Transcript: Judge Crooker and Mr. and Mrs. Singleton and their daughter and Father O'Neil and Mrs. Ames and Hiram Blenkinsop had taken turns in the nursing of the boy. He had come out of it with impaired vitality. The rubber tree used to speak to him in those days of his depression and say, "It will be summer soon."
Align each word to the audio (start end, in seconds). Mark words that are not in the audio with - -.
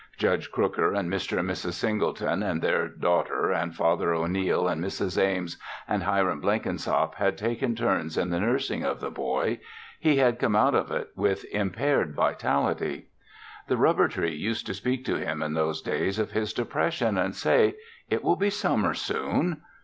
Judge 0.17 0.51
Crooker 0.51 0.95
and 0.95 1.13
Mr. 1.13 1.37
and 1.37 1.47
Mrs. 1.47 1.73
Singleton 1.73 2.41
and 2.41 2.59
their 2.63 2.87
daughter 2.87 3.51
and 3.51 3.75
Father 3.75 4.15
O'Neil 4.15 4.67
and 4.67 4.83
Mrs. 4.83 5.15
Ames 5.21 5.57
and 5.87 6.01
Hiram 6.01 6.41
Blenkinsop 6.41 7.13
had 7.13 7.37
taken 7.37 7.75
turns 7.75 8.17
in 8.17 8.31
the 8.31 8.39
nursing 8.39 8.83
of 8.83 8.99
the 8.99 9.11
boy. 9.11 9.59
He 9.99 10.15
had 10.15 10.39
come 10.39 10.55
out 10.55 10.73
of 10.73 10.89
it 10.89 11.09
with 11.15 11.45
impaired 11.53 12.15
vitality. 12.15 13.09
The 13.67 13.77
rubber 13.77 14.07
tree 14.07 14.33
used 14.33 14.65
to 14.65 14.73
speak 14.73 15.05
to 15.05 15.17
him 15.23 15.43
in 15.43 15.53
those 15.53 15.83
days 15.83 16.17
of 16.17 16.31
his 16.31 16.51
depression 16.51 17.15
and 17.19 17.35
say, 17.35 17.75
"It 18.09 18.23
will 18.23 18.35
be 18.37 18.49
summer 18.49 18.95
soon." 18.95 19.61